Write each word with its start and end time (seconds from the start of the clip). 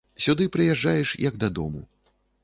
Сюды 0.25 0.45
прыязджаеш 0.55 1.11
як 1.25 1.37
дадому. 1.43 1.81